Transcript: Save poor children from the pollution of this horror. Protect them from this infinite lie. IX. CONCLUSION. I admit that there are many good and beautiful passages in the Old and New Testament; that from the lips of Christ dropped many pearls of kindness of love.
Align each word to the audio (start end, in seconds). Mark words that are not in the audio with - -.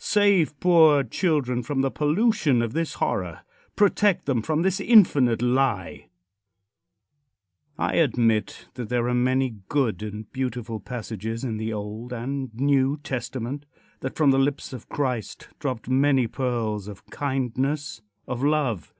Save 0.00 0.60
poor 0.60 1.02
children 1.02 1.64
from 1.64 1.80
the 1.80 1.90
pollution 1.90 2.62
of 2.62 2.72
this 2.72 2.94
horror. 3.02 3.40
Protect 3.74 4.26
them 4.26 4.42
from 4.42 4.62
this 4.62 4.80
infinite 4.80 5.42
lie. 5.42 5.88
IX. 5.88 6.02
CONCLUSION. 7.78 7.96
I 8.00 8.02
admit 8.04 8.68
that 8.74 8.90
there 8.90 9.08
are 9.08 9.12
many 9.12 9.56
good 9.68 10.04
and 10.04 10.30
beautiful 10.32 10.78
passages 10.78 11.42
in 11.42 11.56
the 11.56 11.72
Old 11.72 12.12
and 12.12 12.54
New 12.54 12.98
Testament; 12.98 13.66
that 13.98 14.14
from 14.14 14.30
the 14.30 14.38
lips 14.38 14.72
of 14.72 14.88
Christ 14.88 15.48
dropped 15.58 15.88
many 15.88 16.28
pearls 16.28 16.86
of 16.86 17.04
kindness 17.06 18.00
of 18.28 18.44
love. 18.44 18.94